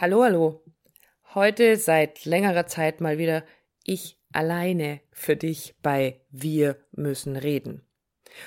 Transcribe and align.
Hallo, 0.00 0.22
hallo. 0.22 0.62
Heute 1.34 1.76
seit 1.76 2.24
längerer 2.24 2.68
Zeit 2.68 3.00
mal 3.00 3.18
wieder 3.18 3.42
ich 3.82 4.16
alleine 4.32 5.00
für 5.10 5.34
dich 5.34 5.74
bei 5.82 6.20
Wir 6.30 6.76
müssen 6.92 7.34
reden. 7.34 7.84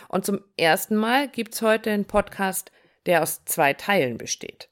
Und 0.07 0.25
zum 0.25 0.39
ersten 0.55 0.95
Mal 0.95 1.27
gibt's 1.27 1.61
heute 1.61 1.91
einen 1.91 2.05
Podcast, 2.05 2.71
der 3.05 3.21
aus 3.21 3.43
zwei 3.43 3.73
Teilen 3.73 4.17
besteht. 4.17 4.69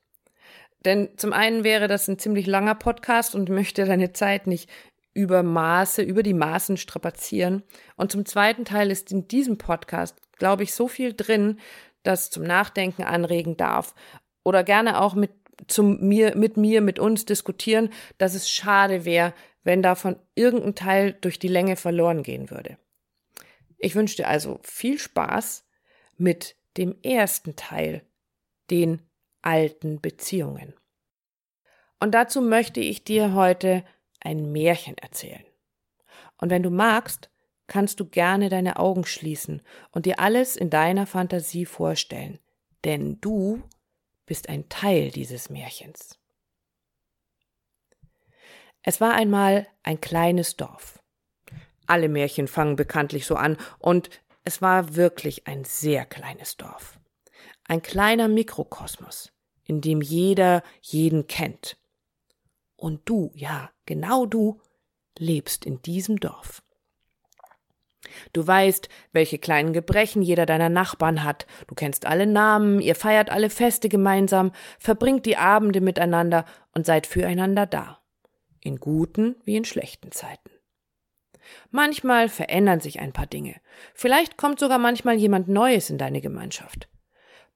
Denn 0.86 1.10
zum 1.18 1.34
einen 1.34 1.66
wäre 1.66 1.90
das 1.90 2.08
ein 2.08 2.18
ziemlich 2.18 2.48
langer 2.48 2.76
Podcast 2.76 3.36
und 3.36 3.50
möchte 3.50 3.84
deine 3.84 4.14
Zeit 4.14 4.48
nicht 4.48 4.70
über 5.14 5.44
Maße, 5.44 6.02
über 6.02 6.24
die 6.24 6.34
Maßen 6.34 6.78
strapazieren. 6.78 7.64
Und 7.98 8.14
zum 8.14 8.26
zweiten 8.26 8.64
Teil 8.64 8.90
ist 8.90 9.12
in 9.12 9.28
diesem 9.28 9.58
Podcast, 9.58 10.16
glaube 10.38 10.64
ich, 10.64 10.74
so 10.74 10.88
viel 10.88 11.14
drin, 11.14 11.60
das 12.04 12.30
zum 12.30 12.44
Nachdenken 12.44 13.04
anregen 13.04 13.58
darf 13.58 13.94
oder 14.46 14.64
gerne 14.64 15.02
auch 15.02 15.14
mit 15.14 15.39
zum 15.68 16.00
mir, 16.08 16.36
mit 16.36 16.58
mir, 16.58 16.82
mit 16.82 17.00
uns 17.00 17.26
diskutieren, 17.26 17.90
dass 18.18 18.34
es 18.34 18.50
schade 18.50 19.06
wäre, 19.06 19.34
wenn 19.64 19.82
davon 19.82 20.16
irgendein 20.36 20.76
Teil 20.76 21.14
durch 21.22 21.40
die 21.40 21.48
Länge 21.48 21.76
verloren 21.76 22.24
gehen 22.24 22.50
würde. 22.50 22.78
Ich 23.78 23.96
wünsche 23.96 24.18
dir 24.18 24.28
also 24.28 24.60
viel 24.64 25.00
Spaß 25.00 25.66
mit 26.18 26.56
dem 26.78 26.96
ersten 27.02 27.56
Teil, 27.56 28.04
den 28.70 29.02
alten 29.42 30.02
Beziehungen. 30.02 30.74
Und 32.00 32.14
dazu 32.14 32.42
möchte 32.42 32.80
ich 32.80 33.04
dir 33.04 33.34
heute 33.34 33.84
ein 34.22 34.52
Märchen 34.52 34.98
erzählen. 34.98 35.44
Und 36.38 36.50
wenn 36.50 36.64
du 36.64 36.70
magst, 36.70 37.30
kannst 37.68 38.00
du 38.00 38.06
gerne 38.06 38.50
deine 38.50 38.78
Augen 38.78 39.06
schließen 39.06 39.62
und 39.92 40.06
dir 40.06 40.20
alles 40.20 40.56
in 40.56 40.70
deiner 40.70 41.06
Fantasie 41.06 41.66
vorstellen, 41.66 42.40
denn 42.84 43.20
du 43.22 43.62
bist 44.30 44.48
ein 44.48 44.70
Teil 44.70 45.10
dieses 45.10 45.50
Märchens. 45.50 46.20
Es 48.84 49.02
war 49.02 49.16
einmal 49.16 49.68
ein 49.82 50.00
kleines 50.02 50.56
Dorf. 50.56 51.02
Alle 51.88 52.10
Märchen 52.10 52.48
fangen 52.48 52.76
bekanntlich 52.76 53.26
so 53.26 53.36
an, 53.36 53.58
und 53.80 54.12
es 54.44 54.62
war 54.62 54.96
wirklich 54.96 55.48
ein 55.48 55.64
sehr 55.64 56.06
kleines 56.06 56.58
Dorf. 56.58 57.00
Ein 57.64 57.82
kleiner 57.82 58.28
Mikrokosmos, 58.28 59.32
in 59.64 59.82
dem 59.82 60.00
jeder 60.00 60.62
jeden 60.80 61.26
kennt. 61.26 61.80
Und 62.76 63.10
du, 63.10 63.32
ja, 63.34 63.72
genau 63.88 64.28
du, 64.28 64.62
lebst 65.18 65.66
in 65.66 65.82
diesem 65.82 66.20
Dorf. 66.20 66.62
Du 68.34 68.46
weißt, 68.46 68.90
welche 69.12 69.38
kleinen 69.38 69.74
Gebrechen 69.74 70.22
jeder 70.22 70.46
deiner 70.46 70.70
Nachbarn 70.70 71.24
hat, 71.24 71.46
du 71.68 71.76
kennst 71.76 72.06
alle 72.06 72.28
Namen, 72.28 72.82
ihr 72.82 72.96
feiert 72.96 73.30
alle 73.30 73.50
Feste 73.50 73.90
gemeinsam, 73.90 74.52
verbringt 74.78 75.26
die 75.26 75.38
Abende 75.38 75.82
miteinander 75.82 76.46
und 76.74 76.86
seid 76.86 77.08
füreinander 77.08 77.66
da, 77.66 78.00
in 78.62 78.78
guten 78.78 79.36
wie 79.46 79.56
in 79.56 79.66
schlechten 79.66 80.12
Zeiten. 80.12 80.52
Manchmal 81.72 82.30
verändern 82.30 82.80
sich 82.80 83.00
ein 83.00 83.14
paar 83.14 83.28
Dinge, 83.28 83.56
vielleicht 83.94 84.38
kommt 84.38 84.60
sogar 84.60 84.78
manchmal 84.78 85.16
jemand 85.16 85.48
Neues 85.48 85.90
in 85.90 85.98
deine 85.98 86.22
Gemeinschaft. 86.22 86.88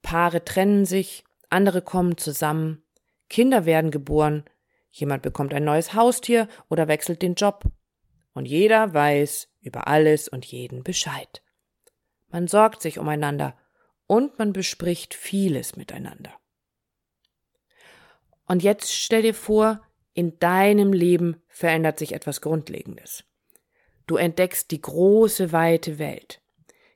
Paare 0.01 0.43
trennen 0.43 0.85
sich, 0.85 1.23
andere 1.49 1.81
kommen 1.81 2.17
zusammen, 2.17 2.83
Kinder 3.29 3.65
werden 3.65 3.89
geboren, 3.89 4.43
jemand 4.91 5.23
bekommt 5.23 5.53
ein 5.53 5.63
neues 5.63 5.93
Haustier 5.93 6.47
oder 6.69 6.87
wechselt 6.87 7.21
den 7.21 7.35
Job. 7.35 7.63
Und 8.33 8.45
jeder 8.45 8.93
weiß, 8.93 9.49
über 9.61 9.87
alles 9.87 10.27
und 10.27 10.45
jeden 10.45 10.83
Bescheid. 10.83 11.41
Man 12.29 12.47
sorgt 12.47 12.81
sich 12.81 12.99
umeinander 12.99 13.55
und 14.07 14.39
man 14.39 14.53
bespricht 14.53 15.13
vieles 15.13 15.75
miteinander. 15.75 16.33
Und 18.45 18.63
jetzt 18.63 18.93
stell 18.93 19.21
dir 19.21 19.33
vor, 19.33 19.81
in 20.13 20.37
deinem 20.39 20.93
Leben 20.93 21.41
verändert 21.47 21.97
sich 21.97 22.13
etwas 22.13 22.41
Grundlegendes. 22.41 23.23
Du 24.05 24.17
entdeckst 24.17 24.71
die 24.71 24.81
große, 24.81 25.51
weite 25.51 25.97
Welt, 25.97 26.41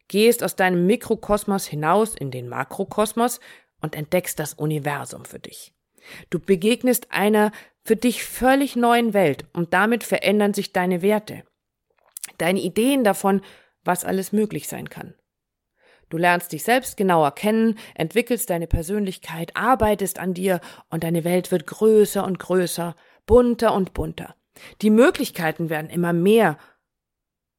gehst 0.08 0.44
aus 0.44 0.56
deinem 0.56 0.86
Mikrokosmos 0.86 1.66
hinaus 1.66 2.16
in 2.16 2.32
den 2.32 2.50
Makrokosmos 2.50 3.40
und 3.82 3.96
entdeckst 3.96 4.40
das 4.40 4.54
Universum 4.54 5.26
für 5.26 5.40
dich. 5.40 5.74
Du 6.30 6.40
begegnest 6.40 7.08
einer 7.12 7.52
für 7.84 7.96
dich 7.96 8.24
völlig 8.24 8.76
neuen 8.76 9.14
Welt 9.14 9.46
und 9.54 9.74
damit 9.74 10.04
verändern 10.04 10.54
sich 10.54 10.74
deine 10.74 11.02
Werte 11.02 11.44
deine 12.38 12.60
Ideen 12.60 13.04
davon, 13.04 13.42
was 13.84 14.06
alles 14.06 14.32
möglich 14.32 14.68
sein 14.68 14.90
kann. 14.90 15.14
Du 16.10 16.18
lernst 16.18 16.54
dich 16.54 16.64
selbst 16.64 16.96
genauer 16.96 17.32
kennen, 17.32 17.78
entwickelst 17.96 18.50
deine 18.50 18.68
Persönlichkeit, 18.68 19.56
arbeitest 19.56 20.20
an 20.20 20.34
dir 20.34 20.62
und 20.90 21.04
deine 21.04 21.24
Welt 21.24 21.52
wird 21.52 21.68
größer 21.68 22.24
und 22.24 22.40
größer, 22.40 22.96
bunter 23.26 23.74
und 23.74 23.94
bunter. 23.94 24.36
Die 24.82 24.90
Möglichkeiten 24.90 25.70
werden 25.70 25.90
immer 25.90 26.14
mehr. 26.14 26.58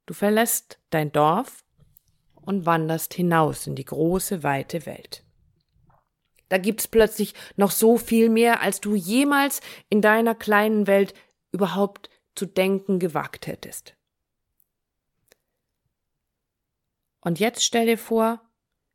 Du 0.07 0.15
verlässt 0.15 0.79
dein 0.91 1.13
Dorf 1.13 1.65
und 2.35 2.65
wanderst 2.65 3.13
hinaus 3.13 3.67
in 3.67 3.75
die 3.75 3.85
große, 3.85 4.43
weite 4.43 4.87
Welt. 4.87 5.25
Da 6.49 6.59
gibt's 6.59 6.89
plötzlich 6.89 7.35
noch 7.57 7.71
so 7.71 7.99
viel 7.99 8.29
mehr, 8.29 8.63
als 8.63 8.81
du 8.81 8.95
jemals 8.95 9.61
in 9.91 10.01
deiner 10.01 10.35
kleinen 10.35 10.87
Welt 10.87 11.15
überhaupt 11.53 12.11
zu 12.35 12.47
denken 12.47 12.99
gewagt 12.99 13.47
hättest. 13.47 13.95
Und 17.21 17.39
jetzt 17.41 17.65
stell 17.65 17.87
dir 17.87 17.99
vor, 17.99 18.41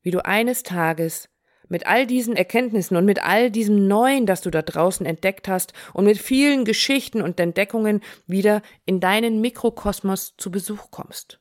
wie 0.02 0.12
du 0.12 0.26
eines 0.26 0.64
Tages 0.64 1.30
mit 1.70 1.88
all 1.88 2.06
diesen 2.06 2.36
Erkenntnissen 2.36 2.98
und 2.98 3.06
mit 3.06 3.24
all 3.24 3.50
diesem 3.50 3.88
Neuen, 3.88 4.26
das 4.26 4.42
du 4.42 4.50
da 4.50 4.62
draußen 4.62 5.06
entdeckt 5.06 5.48
hast 5.48 5.74
und 5.94 6.06
mit 6.06 6.18
vielen 6.18 6.66
Geschichten 6.66 7.22
und 7.22 7.40
Entdeckungen 7.40 8.02
wieder 8.28 8.62
in 8.86 9.00
deinen 9.00 9.42
Mikrokosmos 9.42 10.36
zu 10.38 10.52
Besuch 10.52 10.92
kommst. 10.92 11.40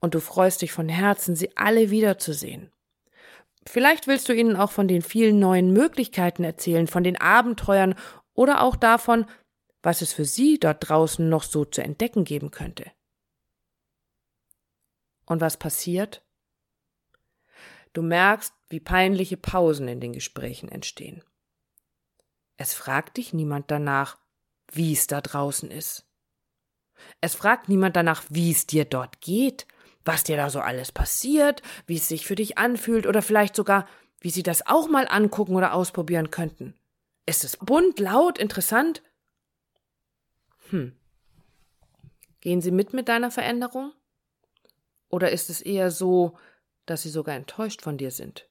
Und 0.00 0.14
du 0.14 0.20
freust 0.20 0.62
dich 0.62 0.72
von 0.72 0.88
Herzen, 0.88 1.34
sie 1.34 1.56
alle 1.56 1.90
wiederzusehen. 1.90 2.70
Vielleicht 3.66 4.06
willst 4.06 4.28
du 4.28 4.34
ihnen 4.34 4.56
auch 4.56 4.70
von 4.70 4.88
den 4.88 5.02
vielen 5.02 5.38
neuen 5.38 5.72
Möglichkeiten 5.72 6.44
erzählen, 6.44 6.86
von 6.86 7.02
den 7.02 7.20
Abenteuern 7.20 7.94
oder 8.34 8.62
auch 8.62 8.76
davon, 8.76 9.26
was 9.82 10.02
es 10.02 10.12
für 10.12 10.24
sie 10.24 10.58
dort 10.58 10.88
draußen 10.88 11.28
noch 11.28 11.42
so 11.42 11.64
zu 11.64 11.82
entdecken 11.82 12.24
geben 12.24 12.50
könnte. 12.50 12.90
Und 15.26 15.40
was 15.40 15.56
passiert? 15.56 16.22
Du 17.92 18.02
merkst, 18.02 18.52
wie 18.68 18.80
peinliche 18.80 19.36
Pausen 19.36 19.88
in 19.88 20.00
den 20.00 20.12
Gesprächen 20.12 20.68
entstehen. 20.68 21.22
Es 22.56 22.74
fragt 22.74 23.16
dich 23.16 23.32
niemand 23.32 23.70
danach, 23.70 24.18
wie 24.72 24.92
es 24.92 25.06
da 25.06 25.20
draußen 25.20 25.70
ist. 25.70 26.06
Es 27.20 27.34
fragt 27.34 27.68
niemand 27.68 27.96
danach, 27.96 28.24
wie 28.28 28.50
es 28.50 28.66
dir 28.66 28.84
dort 28.84 29.20
geht, 29.20 29.66
was 30.04 30.24
dir 30.24 30.36
da 30.36 30.50
so 30.50 30.60
alles 30.60 30.92
passiert, 30.92 31.62
wie 31.86 31.96
es 31.96 32.08
sich 32.08 32.26
für 32.26 32.34
dich 32.34 32.58
anfühlt 32.58 33.06
oder 33.06 33.22
vielleicht 33.22 33.56
sogar, 33.56 33.86
wie 34.20 34.30
sie 34.30 34.42
das 34.42 34.66
auch 34.66 34.88
mal 34.88 35.06
angucken 35.08 35.56
oder 35.56 35.74
ausprobieren 35.74 36.30
könnten. 36.30 36.74
Ist 37.26 37.44
es 37.44 37.56
bunt, 37.56 37.98
laut, 37.98 38.38
interessant? 38.38 39.02
Hm. 40.70 40.96
Gehen 42.40 42.60
sie 42.60 42.70
mit 42.70 42.92
mit 42.92 43.08
deiner 43.08 43.30
Veränderung? 43.30 43.92
Oder 45.08 45.30
ist 45.30 45.48
es 45.48 45.62
eher 45.62 45.90
so, 45.90 46.36
dass 46.86 47.02
sie 47.02 47.08
sogar 47.08 47.36
enttäuscht 47.36 47.82
von 47.82 47.96
dir 47.96 48.10
sind? 48.10 48.48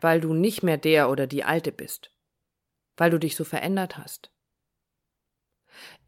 Weil 0.00 0.20
du 0.20 0.34
nicht 0.34 0.62
mehr 0.62 0.76
der 0.76 1.10
oder 1.10 1.26
die 1.26 1.44
Alte 1.44 1.72
bist. 1.72 2.12
Weil 2.96 3.10
du 3.10 3.18
dich 3.18 3.34
so 3.34 3.44
verändert 3.44 3.98
hast. 3.98 4.30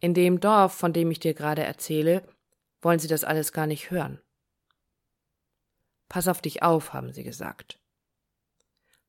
In 0.01 0.15
dem 0.15 0.41
Dorf, 0.41 0.75
von 0.75 0.93
dem 0.93 1.11
ich 1.11 1.21
dir 1.21 1.35
gerade 1.35 1.63
erzähle, 1.63 2.23
wollen 2.83 2.99
sie 2.99 3.09
das 3.09 3.25
alles 3.25 3.53
gar 3.53 3.67
nicht 3.67 3.91
hören. 3.91 4.21
Pass 6.09 6.29
auf 6.29 6.43
dich 6.43 6.63
auf, 6.63 6.93
haben 6.93 7.13
sie 7.13 7.25
gesagt. 7.25 7.81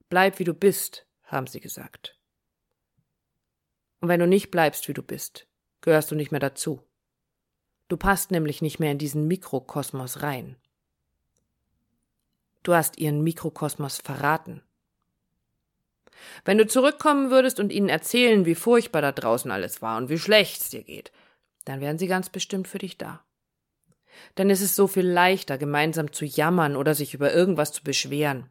Bleib 0.08 0.40
wie 0.40 0.46
du 0.46 0.54
bist, 0.54 1.06
haben 1.24 1.48
sie 1.48 1.60
gesagt. 1.60 2.18
Und 4.00 4.08
wenn 4.10 4.20
du 4.20 4.28
nicht 4.28 4.52
bleibst, 4.52 4.88
wie 4.88 4.94
du 4.94 5.02
bist, 5.02 5.48
gehörst 5.82 6.12
du 6.12 6.16
nicht 6.16 6.32
mehr 6.32 6.40
dazu. 6.40 6.82
Du 7.90 7.98
passt 7.98 8.32
nämlich 8.32 8.62
nicht 8.62 8.80
mehr 8.80 8.92
in 8.92 8.98
diesen 8.98 9.28
Mikrokosmos 9.28 10.22
rein. 10.22 10.56
Du 12.64 12.74
hast 12.74 12.98
ihren 12.98 13.22
Mikrokosmos 13.22 13.98
verraten. 13.98 14.64
Wenn 16.46 16.58
du 16.58 16.68
zurückkommen 16.68 17.30
würdest 17.32 17.60
und 17.60 17.72
ihnen 17.72 17.90
erzählen, 17.90 18.46
wie 18.46 18.56
furchtbar 18.56 19.02
da 19.02 19.12
draußen 19.12 19.52
alles 19.52 19.82
war 19.82 19.98
und 19.98 20.10
wie 20.10 20.18
schlecht 20.18 20.62
es 20.62 20.70
dir 20.70 20.84
geht, 20.84 21.12
dann 21.66 21.82
wären 21.82 21.98
sie 21.98 22.08
ganz 22.08 22.30
bestimmt 22.30 22.68
für 22.68 22.78
dich 22.78 22.98
da. 22.98 23.26
Denn 24.38 24.50
es 24.50 24.62
ist 24.62 24.76
so 24.76 24.88
viel 24.88 25.08
leichter, 25.08 25.58
gemeinsam 25.58 26.12
zu 26.12 26.26
jammern 26.26 26.76
oder 26.76 26.96
sich 26.96 27.14
über 27.14 27.34
irgendwas 27.34 27.72
zu 27.72 27.84
beschweren. 27.84 28.50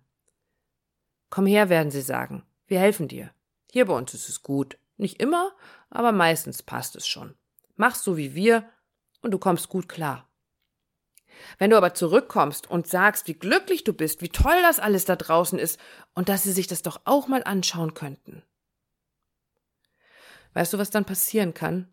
Komm 1.31 1.47
her, 1.47 1.69
werden 1.69 1.91
sie 1.91 2.03
sagen, 2.03 2.45
wir 2.67 2.79
helfen 2.79 3.09
dir. 3.09 3.31
Hier 3.71 3.87
bei 3.87 3.95
uns 3.95 4.15
ist 4.15 4.29
es 4.29 4.43
gut. 4.43 4.79
Nicht 4.97 5.21
immer, 5.21 5.53
aber 5.91 6.13
meistens 6.13 6.63
passt 6.63 6.97
es 6.97 7.07
schon. 7.07 7.35
Mach 7.77 7.95
so 7.95 8.17
wie 8.17 8.35
wir 8.35 8.69
und 9.23 9.31
du 9.31 9.39
kommst 9.39 9.69
gut 9.69 9.89
klar. 9.89 10.29
Wenn 11.59 11.71
du 11.71 11.77
aber 11.77 11.95
zurückkommst 11.95 12.71
und 12.71 12.87
sagst, 12.87 13.27
wie 13.27 13.35
glücklich 13.35 13.85
du 13.85 13.95
bist, 13.95 14.21
wie 14.21 14.29
toll 14.29 14.61
das 14.63 14.79
alles 14.79 15.07
da 15.07 15.17
draußen 15.17 15.59
ist 15.59 15.81
und 16.15 16.29
dass 16.29 16.43
sie 16.43 16.53
sich 16.53 16.67
das 16.67 16.83
doch 16.83 17.01
auch 17.05 17.27
mal 17.27 17.43
anschauen 17.43 17.95
könnten, 17.95 18.43
Weißt 20.55 20.73
du, 20.73 20.79
was 20.79 20.91
dann 20.91 21.05
passieren 21.05 21.55
kann? 21.55 21.89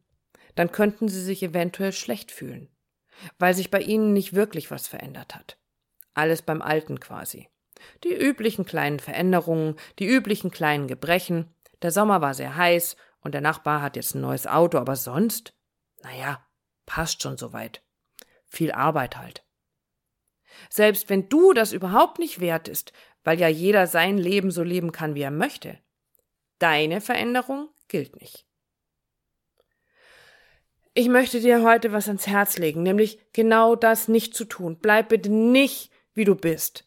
Dann 0.56 0.72
könnten 0.72 1.08
sie 1.08 1.22
sich 1.22 1.42
eventuell 1.44 1.94
schlecht 1.94 2.32
fühlen, 2.32 2.70
weil 3.38 3.54
sich 3.54 3.72
bei 3.72 3.82
ihnen 3.82 4.14
nicht 4.14 4.34
wirklich 4.34 4.72
was 4.72 4.88
verändert 4.88 5.36
hat. 5.36 5.58
Alles 6.14 6.42
beim 6.42 6.62
Alten 6.62 7.00
quasi. 7.00 7.50
Die 8.04 8.14
üblichen 8.14 8.66
kleinen 8.66 9.00
Veränderungen, 9.00 9.76
die 10.00 10.08
üblichen 10.08 10.52
kleinen 10.52 10.88
Gebrechen. 10.88 11.54
Der 11.82 11.92
Sommer 11.92 12.22
war 12.22 12.34
sehr 12.34 12.56
heiß 12.56 12.98
und 13.22 13.34
der 13.34 13.42
Nachbar 13.42 13.82
hat 13.82 13.96
jetzt 13.96 14.16
ein 14.16 14.22
neues 14.22 14.48
Auto, 14.48 14.78
aber 14.78 14.96
sonst, 14.96 15.54
naja, 16.02 16.46
passt 16.86 17.22
schon 17.24 17.38
soweit. 17.38 17.84
Viel 18.48 18.72
Arbeit 18.72 19.18
halt. 19.18 19.46
Selbst 20.70 21.10
wenn 21.10 21.30
du 21.30 21.54
das 21.54 21.72
überhaupt 21.72 22.20
nicht 22.20 22.40
wert 22.40 22.68
ist, 22.68 22.92
weil 23.24 23.40
ja 23.40 23.48
jeder 23.48 23.88
sein 23.88 24.18
Leben 24.18 24.52
so 24.52 24.64
leben 24.64 24.92
kann, 24.92 25.16
wie 25.16 25.22
er 25.22 25.32
möchte. 25.32 25.80
Deine 26.58 27.00
Veränderung 27.00 27.70
gilt 27.88 28.20
nicht. 28.20 28.49
Ich 31.00 31.08
möchte 31.08 31.40
dir 31.40 31.64
heute 31.64 31.94
was 31.94 32.10
ans 32.10 32.28
Herz 32.28 32.58
legen, 32.58 32.84
nämlich 32.84 33.20
genau 33.32 33.78
das 33.78 34.10
nicht 34.10 34.36
zu 34.36 34.44
tun. 34.44 34.80
Bleib 34.82 35.08
bitte 35.08 35.30
nicht, 35.30 35.94
wie 36.14 36.26
du 36.26 36.36
bist. 36.36 36.84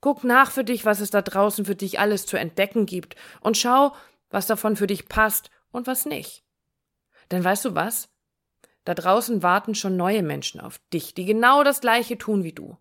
Guck 0.00 0.22
nach 0.22 0.52
für 0.52 0.62
dich, 0.62 0.84
was 0.84 1.00
es 1.00 1.10
da 1.10 1.22
draußen 1.22 1.64
für 1.64 1.74
dich 1.74 1.98
alles 1.98 2.24
zu 2.24 2.36
entdecken 2.36 2.86
gibt 2.86 3.16
und 3.40 3.56
schau, 3.56 3.96
was 4.30 4.46
davon 4.46 4.76
für 4.76 4.86
dich 4.86 5.08
passt 5.08 5.50
und 5.72 5.88
was 5.88 6.06
nicht. 6.06 6.44
Denn 7.32 7.42
weißt 7.42 7.64
du 7.64 7.74
was? 7.74 8.08
Da 8.84 8.94
draußen 8.94 9.42
warten 9.42 9.74
schon 9.74 9.96
neue 9.96 10.22
Menschen 10.22 10.60
auf 10.60 10.78
dich, 10.92 11.14
die 11.14 11.24
genau 11.24 11.64
das 11.64 11.80
Gleiche 11.80 12.16
tun 12.16 12.44
wie 12.44 12.52
du. 12.52 12.76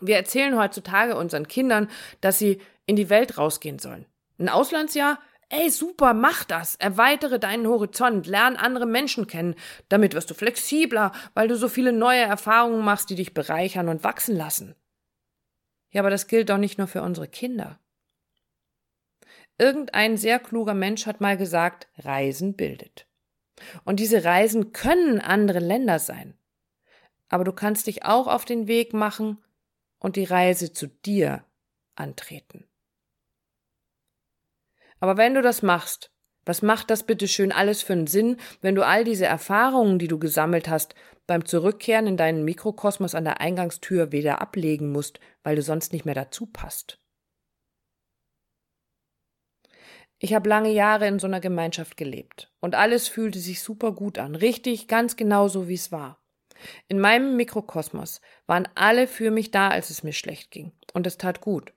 Wir 0.00 0.16
erzählen 0.16 0.58
heutzutage 0.58 1.18
unseren 1.18 1.48
Kindern, 1.48 1.90
dass 2.22 2.38
sie 2.38 2.62
in 2.86 2.96
die 2.96 3.10
Welt 3.10 3.36
rausgehen 3.36 3.78
sollen. 3.78 4.06
Ein 4.38 4.48
Auslandsjahr? 4.48 5.18
Ey, 5.48 5.70
super, 5.70 6.12
mach 6.12 6.44
das. 6.44 6.74
Erweitere 6.76 7.38
deinen 7.38 7.68
Horizont, 7.68 8.26
lern 8.26 8.56
andere 8.56 8.86
Menschen 8.86 9.28
kennen. 9.28 9.54
Damit 9.88 10.14
wirst 10.14 10.28
du 10.30 10.34
flexibler, 10.34 11.12
weil 11.34 11.46
du 11.46 11.56
so 11.56 11.68
viele 11.68 11.92
neue 11.92 12.22
Erfahrungen 12.22 12.84
machst, 12.84 13.10
die 13.10 13.14
dich 13.14 13.32
bereichern 13.32 13.88
und 13.88 14.02
wachsen 14.02 14.36
lassen. 14.36 14.74
Ja, 15.90 16.02
aber 16.02 16.10
das 16.10 16.26
gilt 16.26 16.50
doch 16.50 16.58
nicht 16.58 16.78
nur 16.78 16.88
für 16.88 17.02
unsere 17.02 17.28
Kinder. 17.28 17.78
Irgendein 19.56 20.16
sehr 20.16 20.40
kluger 20.40 20.74
Mensch 20.74 21.06
hat 21.06 21.20
mal 21.20 21.36
gesagt, 21.36 21.88
Reisen 21.96 22.56
bildet. 22.56 23.06
Und 23.84 24.00
diese 24.00 24.24
Reisen 24.24 24.72
können 24.72 25.20
andere 25.20 25.60
Länder 25.60 25.98
sein. 25.98 26.36
Aber 27.28 27.44
du 27.44 27.52
kannst 27.52 27.86
dich 27.86 28.04
auch 28.04 28.26
auf 28.26 28.44
den 28.44 28.66
Weg 28.66 28.92
machen 28.92 29.38
und 29.98 30.16
die 30.16 30.24
Reise 30.24 30.72
zu 30.72 30.88
dir 30.88 31.44
antreten. 31.94 32.65
Aber 35.00 35.16
wenn 35.16 35.34
du 35.34 35.42
das 35.42 35.62
machst, 35.62 36.10
was 36.44 36.62
macht 36.62 36.90
das 36.90 37.02
bitte 37.02 37.26
schön 37.26 37.52
alles 37.52 37.82
für 37.82 37.92
einen 37.92 38.06
Sinn, 38.06 38.36
wenn 38.60 38.74
du 38.74 38.86
all 38.86 39.04
diese 39.04 39.26
Erfahrungen, 39.26 39.98
die 39.98 40.08
du 40.08 40.18
gesammelt 40.18 40.68
hast, 40.68 40.94
beim 41.26 41.44
Zurückkehren 41.44 42.06
in 42.06 42.16
deinen 42.16 42.44
Mikrokosmos 42.44 43.14
an 43.14 43.24
der 43.24 43.40
Eingangstür 43.40 44.12
wieder 44.12 44.40
ablegen 44.40 44.92
musst, 44.92 45.18
weil 45.42 45.56
du 45.56 45.62
sonst 45.62 45.92
nicht 45.92 46.04
mehr 46.04 46.14
dazu 46.14 46.46
passt? 46.46 47.00
Ich 50.18 50.32
habe 50.32 50.48
lange 50.48 50.70
Jahre 50.70 51.06
in 51.08 51.18
so 51.18 51.26
einer 51.26 51.40
Gemeinschaft 51.40 51.96
gelebt 51.96 52.50
und 52.60 52.74
alles 52.74 53.08
fühlte 53.08 53.38
sich 53.38 53.60
super 53.60 53.92
gut 53.92 54.18
an, 54.18 54.34
richtig, 54.34 54.88
ganz 54.88 55.16
genau 55.16 55.48
so 55.48 55.68
wie 55.68 55.74
es 55.74 55.92
war. 55.92 56.22
In 56.88 57.00
meinem 57.00 57.36
Mikrokosmos 57.36 58.22
waren 58.46 58.66
alle 58.76 59.08
für 59.08 59.30
mich 59.30 59.50
da, 59.50 59.68
als 59.68 59.90
es 59.90 60.02
mir 60.02 60.14
schlecht 60.14 60.50
ging, 60.50 60.72
und 60.94 61.06
es 61.06 61.18
tat 61.18 61.42
gut. 61.42 61.74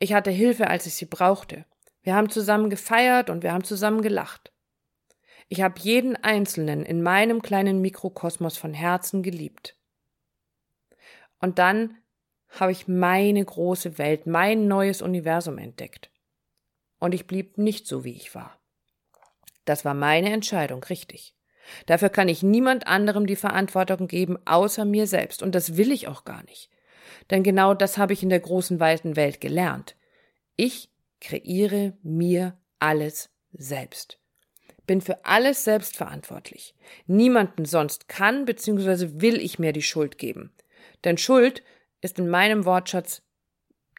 Ich 0.00 0.12
hatte 0.12 0.30
Hilfe, 0.32 0.68
als 0.68 0.86
ich 0.86 0.94
sie 0.94 1.06
brauchte. 1.06 1.64
Wir 2.02 2.14
haben 2.14 2.30
zusammen 2.30 2.70
gefeiert 2.70 3.30
und 3.30 3.42
wir 3.42 3.52
haben 3.52 3.64
zusammen 3.64 4.02
gelacht. 4.02 4.52
Ich 5.48 5.60
habe 5.60 5.80
jeden 5.80 6.16
Einzelnen 6.16 6.84
in 6.84 7.02
meinem 7.02 7.42
kleinen 7.42 7.80
Mikrokosmos 7.80 8.56
von 8.56 8.74
Herzen 8.74 9.22
geliebt. 9.22 9.76
Und 11.40 11.58
dann 11.58 11.98
habe 12.48 12.72
ich 12.72 12.88
meine 12.88 13.44
große 13.44 13.98
Welt, 13.98 14.26
mein 14.26 14.68
neues 14.68 15.02
Universum 15.02 15.58
entdeckt. 15.58 16.10
Und 16.98 17.14
ich 17.14 17.26
blieb 17.26 17.58
nicht 17.58 17.86
so, 17.86 18.04
wie 18.04 18.12
ich 18.12 18.34
war. 18.34 18.58
Das 19.64 19.84
war 19.84 19.94
meine 19.94 20.32
Entscheidung, 20.32 20.82
richtig. 20.84 21.34
Dafür 21.86 22.08
kann 22.08 22.28
ich 22.28 22.42
niemand 22.42 22.86
anderem 22.86 23.26
die 23.26 23.36
Verantwortung 23.36 24.08
geben, 24.08 24.38
außer 24.44 24.84
mir 24.84 25.06
selbst. 25.06 25.42
Und 25.42 25.54
das 25.54 25.76
will 25.76 25.92
ich 25.92 26.08
auch 26.08 26.24
gar 26.24 26.42
nicht. 26.44 26.70
Denn 27.30 27.42
genau 27.42 27.74
das 27.74 27.98
habe 27.98 28.12
ich 28.12 28.22
in 28.22 28.28
der 28.28 28.40
großen, 28.40 28.80
weiten 28.80 29.16
Welt 29.16 29.40
gelernt. 29.40 29.96
Ich 30.56 30.91
kreiere 31.22 31.96
mir 32.02 32.58
alles 32.78 33.30
selbst. 33.52 34.18
Bin 34.86 35.00
für 35.00 35.24
alles 35.24 35.64
selbst 35.64 35.96
verantwortlich. 35.96 36.74
Niemanden 37.06 37.64
sonst 37.64 38.08
kann 38.08 38.44
bzw. 38.44 39.20
will 39.20 39.40
ich 39.40 39.58
mir 39.58 39.72
die 39.72 39.82
Schuld 39.82 40.18
geben. 40.18 40.52
Denn 41.04 41.16
Schuld 41.16 41.62
ist 42.00 42.18
in 42.18 42.28
meinem 42.28 42.64
Wortschatz 42.64 43.22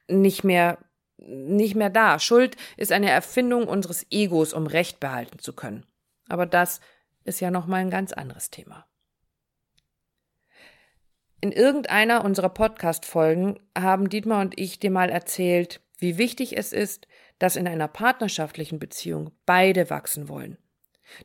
nicht 0.08 0.44
mehr 0.44 0.78
nicht 1.26 1.76
mehr 1.76 1.90
da. 1.90 2.20
Schuld 2.20 2.58
ist 2.76 2.92
eine 2.92 3.10
Erfindung 3.10 3.66
unseres 3.66 4.06
Egos, 4.12 4.52
um 4.52 4.68
Recht 4.68 5.00
behalten 5.00 5.40
zu 5.40 5.54
können. 5.54 5.86
Aber 6.28 6.46
das 6.46 6.82
ist 7.24 7.40
ja 7.40 7.50
noch 7.50 7.66
mal 7.66 7.78
ein 7.78 7.90
ganz 7.90 8.12
anderes 8.12 8.50
Thema. 8.50 8.86
In 11.40 11.54
irgendeiner 11.54 12.26
unserer 12.26 12.50
Podcast-Folgen 12.50 13.60
haben 13.78 14.10
Dietmar 14.10 14.42
und 14.42 14.60
ich 14.60 14.80
dir 14.80 14.92
mal 14.92 15.10
erzählt, 15.10 15.82
wie 15.98 16.18
wichtig 16.18 16.58
es 16.58 16.74
ist, 16.74 17.08
dass 17.40 17.56
in 17.56 17.68
einer 17.68 17.88
partnerschaftlichen 17.88 18.80
Beziehung 18.80 19.32
beide 19.46 19.90
wachsen 19.90 20.30
wollen. 20.30 20.58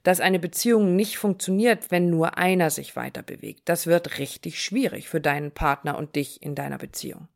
Dass 0.02 0.20
eine 0.20 0.38
Beziehung 0.38 0.96
nicht 0.96 1.18
funktioniert, 1.18 1.90
wenn 1.90 2.10
nur 2.10 2.36
einer 2.36 2.70
sich 2.70 2.96
weiter 2.96 3.22
bewegt. 3.22 3.68
Das 3.68 3.86
wird 3.86 4.18
richtig 4.18 4.62
schwierig 4.62 5.08
für 5.08 5.20
deinen 5.20 5.52
Partner 5.52 5.96
und 5.96 6.16
dich 6.16 6.42
in 6.42 6.54
deiner 6.54 6.78
Beziehung. 6.78 7.28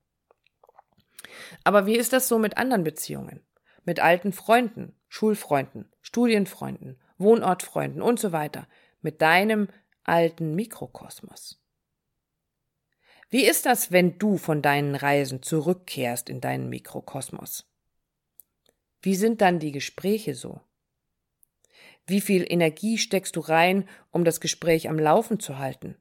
Aber 1.65 1.87
wie 1.87 1.97
ist 1.97 2.13
das 2.13 2.29
so 2.29 2.39
mit 2.39 2.57
anderen 2.57 2.85
Beziehungen? 2.85 3.41
Mit 3.85 4.01
alten 4.01 4.33
Freunden, 4.33 4.95
Schulfreunden, 5.09 5.91
Studienfreunden, 6.01 7.01
Wohnortfreunden 7.19 8.03
und 8.03 8.19
so 8.19 8.33
weiter, 8.33 8.67
mit 9.01 9.23
deinem 9.23 9.69
alten 10.05 10.55
Mikrokosmos. 10.55 11.61
Wie 13.31 13.47
ist 13.47 13.67
das, 13.67 13.91
wenn 13.91 14.19
du 14.19 14.37
von 14.37 14.61
deinen 14.61 14.95
Reisen 14.95 15.43
zurückkehrst 15.43 16.29
in 16.29 16.41
deinen 16.41 16.69
Mikrokosmos? 16.69 17.72
Wie 19.03 19.15
sind 19.15 19.41
dann 19.41 19.59
die 19.59 19.73
Gespräche 19.73 20.35
so? 20.35 20.61
Wie 22.07 22.21
viel 22.21 22.45
Energie 22.51 22.99
steckst 22.99 23.37
du 23.37 23.41
rein, 23.41 23.89
um 24.11 24.25
das 24.25 24.41
Gespräch 24.41 24.89
am 24.89 24.99
Laufen 24.99 25.39
zu 25.39 25.59
halten? 25.59 25.97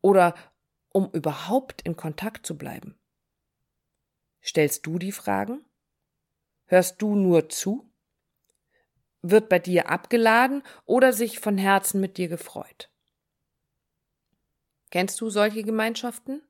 Oder 0.00 0.34
um 0.88 1.10
überhaupt 1.12 1.82
in 1.82 1.96
Kontakt 1.96 2.46
zu 2.46 2.56
bleiben? 2.56 2.98
Stellst 4.42 4.86
du 4.86 4.98
die 4.98 5.12
Fragen? 5.12 5.64
Hörst 6.66 7.02
du 7.02 7.14
nur 7.14 7.48
zu? 7.48 7.90
wird 9.22 9.48
bei 9.48 9.58
dir 9.58 9.90
abgeladen 9.90 10.62
oder 10.86 11.12
sich 11.12 11.40
von 11.40 11.58
Herzen 11.58 12.00
mit 12.00 12.16
dir 12.16 12.28
gefreut. 12.28 12.90
Kennst 14.90 15.20
du 15.20 15.30
solche 15.30 15.62
Gemeinschaften? 15.62 16.42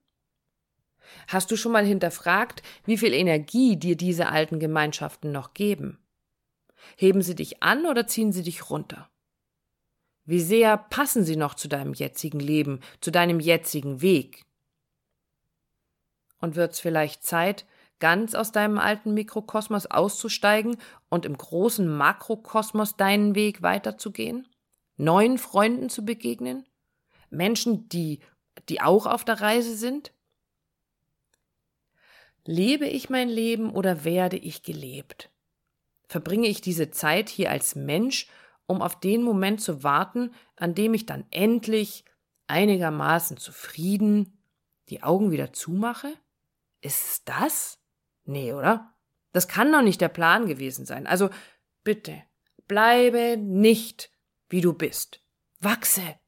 Hast 1.29 1.51
du 1.51 1.57
schon 1.57 1.73
mal 1.73 1.85
hinterfragt, 1.85 2.63
wie 2.85 2.97
viel 2.97 3.13
Energie 3.13 3.77
dir 3.77 3.97
diese 3.97 4.29
alten 4.29 4.59
Gemeinschaften 4.59 5.33
noch 5.33 5.55
geben? 5.55 5.99
Heben 6.97 7.23
sie 7.23 7.35
dich 7.35 7.63
an 7.63 7.87
oder 7.87 8.07
ziehen 8.07 8.33
sie 8.33 8.43
dich 8.43 8.71
runter? 8.71 9.11
Wie 10.25 10.41
sehr 10.41 10.77
passen 10.77 11.25
sie 11.25 11.37
noch 11.37 11.55
zu 11.55 11.69
deinem 11.69 11.93
jetzigen 11.93 12.41
Leben, 12.41 12.81
zu 13.01 13.11
deinem 13.11 13.41
jetzigen 13.41 14.01
Weg? 14.03 14.45
Und 16.39 16.57
wird's 16.57 16.81
vielleicht 16.81 17.25
Zeit, 17.25 17.67
ganz 17.99 18.35
aus 18.35 18.53
deinem 18.53 18.79
alten 18.79 19.13
Mikrokosmos 19.15 19.87
auszusteigen 19.87 20.77
und 21.09 21.27
im 21.27 21.37
großen 21.37 21.87
Makrokosmos 21.87 22.97
deinen 22.97 23.35
Weg 23.35 23.63
weiterzugehen? 23.63 24.49
Neuen 24.97 25.39
Freunden 25.39 25.89
zu 25.89 26.05
begegnen? 26.05 26.67
Menschen, 27.31 27.89
die, 27.89 28.21
die 28.69 28.81
auch 28.81 29.07
auf 29.07 29.25
der 29.25 29.41
Reise 29.41 29.77
sind? 29.77 30.13
Lebe 32.51 32.89
ich 32.89 33.09
mein 33.09 33.29
Leben 33.29 33.71
oder 33.71 34.03
werde 34.03 34.37
ich 34.37 34.65
gelebt? 34.65 35.31
Verbringe 36.09 36.49
ich 36.49 36.61
diese 36.61 36.91
Zeit 36.91 37.29
hier 37.29 37.49
als 37.49 37.77
Mensch, 37.77 38.27
um 38.67 38.83
auf 38.83 38.99
den 38.99 39.23
Moment 39.23 39.61
zu 39.61 39.85
warten, 39.85 40.35
an 40.57 40.75
dem 40.75 40.93
ich 40.93 41.07
dann 41.07 41.27
endlich 41.31 42.05
einigermaßen 42.49 43.37
zufrieden 43.37 44.43
die 44.89 45.05
Augen 45.05 45.31
wieder 45.31 45.53
zumache? 45.53 46.13
Ist 46.81 47.05
es 47.05 47.25
das? 47.25 47.79
Nee, 48.25 48.53
oder? 48.53 48.97
Das 49.31 49.47
kann 49.47 49.71
doch 49.71 49.83
nicht 49.83 50.01
der 50.01 50.09
Plan 50.09 50.47
gewesen 50.47 50.87
sein. 50.87 51.07
Also 51.07 51.31
bitte, 51.85 52.21
bleibe 52.67 53.37
nicht, 53.37 54.11
wie 54.49 54.61
du 54.61 54.73
bist. 54.73 55.21
Wachse. 55.61 56.19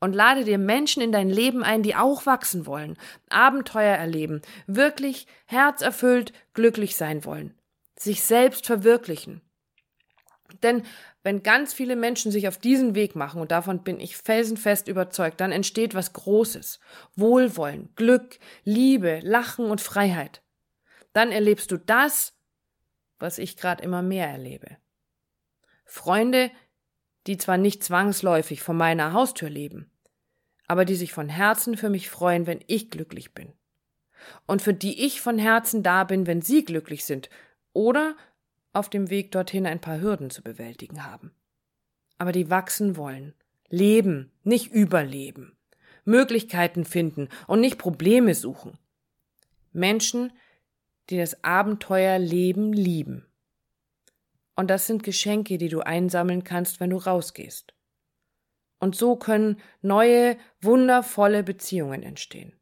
Und 0.00 0.14
lade 0.14 0.44
dir 0.44 0.58
Menschen 0.58 1.02
in 1.02 1.12
dein 1.12 1.28
Leben 1.28 1.62
ein, 1.62 1.82
die 1.82 1.94
auch 1.94 2.24
wachsen 2.24 2.66
wollen, 2.66 2.96
Abenteuer 3.28 3.96
erleben, 3.96 4.40
wirklich 4.66 5.26
herzerfüllt 5.46 6.32
glücklich 6.54 6.96
sein 6.96 7.24
wollen, 7.26 7.54
sich 7.96 8.22
selbst 8.22 8.66
verwirklichen. 8.66 9.42
Denn 10.62 10.84
wenn 11.22 11.42
ganz 11.42 11.74
viele 11.74 11.96
Menschen 11.96 12.32
sich 12.32 12.48
auf 12.48 12.56
diesen 12.56 12.94
Weg 12.94 13.14
machen, 13.14 13.42
und 13.42 13.50
davon 13.50 13.82
bin 13.82 14.00
ich 14.00 14.16
felsenfest 14.16 14.88
überzeugt, 14.88 15.40
dann 15.40 15.52
entsteht 15.52 15.94
was 15.94 16.14
Großes. 16.14 16.80
Wohlwollen, 17.14 17.90
Glück, 17.94 18.38
Liebe, 18.64 19.20
Lachen 19.22 19.66
und 19.66 19.82
Freiheit. 19.82 20.42
Dann 21.12 21.30
erlebst 21.30 21.70
du 21.72 21.76
das, 21.76 22.32
was 23.18 23.38
ich 23.38 23.58
gerade 23.58 23.82
immer 23.82 24.00
mehr 24.00 24.28
erlebe. 24.28 24.78
Freunde, 25.84 26.50
die 27.26 27.36
zwar 27.36 27.58
nicht 27.58 27.84
zwangsläufig 27.84 28.62
vor 28.62 28.74
meiner 28.74 29.12
Haustür 29.12 29.50
leben, 29.50 29.89
aber 30.70 30.84
die 30.84 30.94
sich 30.94 31.12
von 31.12 31.28
Herzen 31.28 31.76
für 31.76 31.90
mich 31.90 32.08
freuen, 32.08 32.46
wenn 32.46 32.60
ich 32.68 32.90
glücklich 32.90 33.34
bin. 33.34 33.52
Und 34.46 34.62
für 34.62 34.72
die 34.72 35.04
ich 35.04 35.20
von 35.20 35.36
Herzen 35.36 35.82
da 35.82 36.04
bin, 36.04 36.28
wenn 36.28 36.42
sie 36.42 36.64
glücklich 36.64 37.04
sind 37.04 37.28
oder 37.72 38.14
auf 38.72 38.88
dem 38.88 39.10
Weg 39.10 39.32
dorthin 39.32 39.66
ein 39.66 39.80
paar 39.80 40.00
Hürden 40.00 40.30
zu 40.30 40.42
bewältigen 40.42 41.04
haben. 41.04 41.32
Aber 42.18 42.30
die 42.30 42.50
wachsen 42.50 42.96
wollen, 42.96 43.34
leben, 43.68 44.30
nicht 44.44 44.70
überleben, 44.70 45.56
Möglichkeiten 46.04 46.84
finden 46.84 47.30
und 47.48 47.60
nicht 47.60 47.76
Probleme 47.76 48.36
suchen. 48.36 48.78
Menschen, 49.72 50.32
die 51.08 51.16
das 51.16 51.42
Abenteuerleben 51.42 52.72
lieben. 52.72 53.26
Und 54.54 54.70
das 54.70 54.86
sind 54.86 55.02
Geschenke, 55.02 55.58
die 55.58 55.68
du 55.68 55.80
einsammeln 55.80 56.44
kannst, 56.44 56.78
wenn 56.78 56.90
du 56.90 56.98
rausgehst. 56.98 57.74
Und 58.80 58.96
so 58.96 59.14
können 59.14 59.60
neue, 59.80 60.36
wundervolle 60.60 61.44
Beziehungen 61.44 62.02
entstehen. 62.02 62.58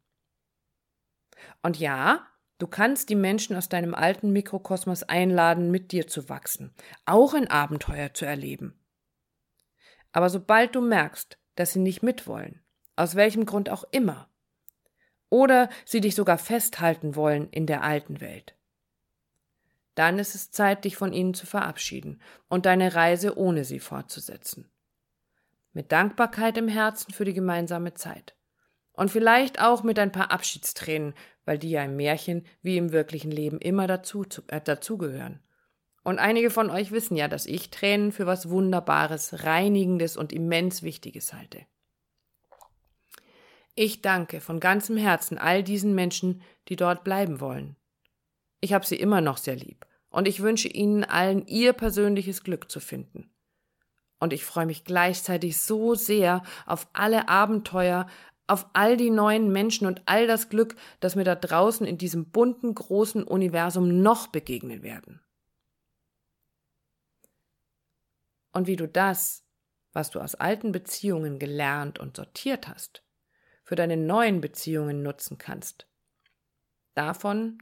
Und 1.63 1.79
ja, 1.79 2.29
Du 2.59 2.67
kannst 2.67 3.07
die 3.07 3.15
Menschen 3.15 3.55
aus 3.55 3.69
deinem 3.69 3.95
alten 3.95 4.31
Mikrokosmos 4.31 5.03
einladen, 5.03 5.71
mit 5.71 5.93
dir 5.93 6.07
zu 6.07 6.27
wachsen, 6.27 6.75
auch 7.05 7.33
ein 7.33 7.49
Abenteuer 7.49 8.13
zu 8.13 8.25
erleben. 8.25 8.77
Aber 10.11 10.29
sobald 10.29 10.75
du 10.75 10.81
merkst, 10.81 11.39
dass 11.55 11.71
sie 11.71 11.79
nicht 11.79 12.03
mitwollen, 12.03 12.61
aus 12.97 13.15
welchem 13.15 13.45
Grund 13.45 13.69
auch 13.69 13.85
immer, 13.91 14.29
oder 15.29 15.69
sie 15.85 16.01
dich 16.01 16.15
sogar 16.15 16.37
festhalten 16.37 17.15
wollen 17.15 17.49
in 17.49 17.65
der 17.65 17.81
alten 17.81 18.19
Welt, 18.19 18.57
dann 19.95 20.19
ist 20.19 20.35
es 20.35 20.51
Zeit, 20.51 20.83
dich 20.83 20.97
von 20.97 21.13
ihnen 21.13 21.33
zu 21.33 21.45
verabschieden 21.45 22.21
und 22.49 22.65
deine 22.65 22.93
Reise 22.93 23.37
ohne 23.37 23.63
sie 23.63 23.79
fortzusetzen. 23.79 24.69
Mit 25.73 25.91
Dankbarkeit 25.91 26.57
im 26.57 26.67
Herzen 26.67 27.13
für 27.13 27.25
die 27.25 27.33
gemeinsame 27.33 27.93
Zeit. 27.93 28.35
Und 28.93 29.11
vielleicht 29.11 29.61
auch 29.61 29.83
mit 29.83 29.97
ein 29.99 30.11
paar 30.11 30.31
Abschiedstränen, 30.31 31.13
weil 31.45 31.57
die 31.57 31.69
ja 31.69 31.83
im 31.83 31.95
Märchen 31.95 32.45
wie 32.61 32.77
im 32.77 32.91
wirklichen 32.91 33.31
Leben 33.31 33.59
immer 33.59 33.87
dazu, 33.87 34.25
äh, 34.47 34.61
dazugehören. 34.61 35.39
Und 36.03 36.19
einige 36.19 36.49
von 36.49 36.69
euch 36.69 36.91
wissen 36.91 37.15
ja, 37.15 37.27
dass 37.27 37.45
ich 37.45 37.69
Tränen 37.69 38.11
für 38.11 38.25
was 38.25 38.49
Wunderbares, 38.49 39.43
Reinigendes 39.43 40.17
und 40.17 40.33
immens 40.33 40.83
Wichtiges 40.83 41.33
halte. 41.33 41.65
Ich 43.75 44.01
danke 44.01 44.41
von 44.41 44.59
ganzem 44.59 44.97
Herzen 44.97 45.37
all 45.37 45.63
diesen 45.63 45.95
Menschen, 45.95 46.41
die 46.67 46.75
dort 46.75 47.03
bleiben 47.03 47.39
wollen. 47.39 47.77
Ich 48.59 48.73
habe 48.73 48.85
sie 48.85 48.97
immer 48.97 49.21
noch 49.21 49.37
sehr 49.37 49.55
lieb 49.55 49.85
und 50.09 50.27
ich 50.27 50.41
wünsche 50.41 50.67
ihnen 50.67 51.03
allen 51.03 51.45
ihr 51.47 51.73
persönliches 51.73 52.43
Glück 52.43 52.69
zu 52.69 52.79
finden. 52.79 53.31
Und 54.19 54.33
ich 54.33 54.45
freue 54.45 54.65
mich 54.65 54.83
gleichzeitig 54.83 55.57
so 55.57 55.95
sehr 55.95 56.43
auf 56.65 56.87
alle 56.93 57.29
Abenteuer, 57.29 58.07
auf 58.47 58.67
all 58.73 58.97
die 58.97 59.11
neuen 59.11 59.51
Menschen 59.51 59.87
und 59.87 60.01
all 60.05 60.27
das 60.27 60.49
Glück, 60.49 60.75
das 60.99 61.15
mir 61.15 61.23
da 61.23 61.35
draußen 61.35 61.85
in 61.85 61.97
diesem 61.97 62.29
bunten, 62.31 62.75
großen 62.75 63.23
Universum 63.23 64.01
noch 64.01 64.27
begegnen 64.27 64.83
werden. 64.83 65.21
Und 68.51 68.67
wie 68.67 68.75
du 68.75 68.87
das, 68.87 69.45
was 69.93 70.09
du 70.09 70.19
aus 70.19 70.35
alten 70.35 70.71
Beziehungen 70.71 71.39
gelernt 71.39 71.99
und 71.99 72.17
sortiert 72.17 72.67
hast, 72.67 73.03
für 73.63 73.75
deine 73.75 73.97
neuen 73.97 74.41
Beziehungen 74.41 75.03
nutzen 75.03 75.37
kannst. 75.37 75.87
Davon 76.95 77.59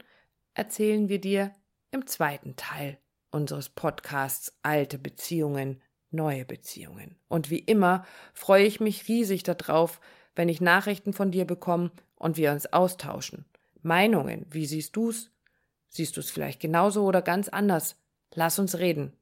erzählen 0.54 1.08
wir 1.08 1.20
dir 1.20 1.52
im 1.90 2.06
zweiten 2.06 2.56
Teil 2.56 2.98
unseres 3.30 3.68
Podcasts 3.68 4.58
Alte 4.62 4.98
Beziehungen, 4.98 5.82
neue 6.10 6.44
Beziehungen. 6.44 7.16
Und 7.28 7.50
wie 7.50 7.58
immer 7.58 8.04
freue 8.32 8.64
ich 8.64 8.80
mich 8.80 9.08
riesig 9.08 9.42
darauf, 9.42 10.00
wenn 10.34 10.48
ich 10.48 10.60
Nachrichten 10.60 11.12
von 11.12 11.30
dir 11.30 11.44
bekomme 11.44 11.90
und 12.16 12.36
wir 12.36 12.52
uns 12.52 12.72
austauschen. 12.72 13.44
Meinungen, 13.82 14.46
wie 14.50 14.66
siehst 14.66 14.96
du's? 14.96 15.30
Siehst 15.88 16.16
du's 16.16 16.30
vielleicht 16.30 16.60
genauso 16.60 17.04
oder 17.04 17.22
ganz 17.22 17.48
anders? 17.48 17.96
Lass 18.34 18.58
uns 18.58 18.78
reden. 18.78 19.12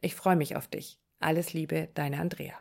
Ich 0.00 0.14
freue 0.14 0.36
mich 0.36 0.56
auf 0.56 0.66
dich. 0.66 0.98
Alles 1.20 1.52
Liebe, 1.52 1.88
deine 1.94 2.18
Andrea. 2.18 2.54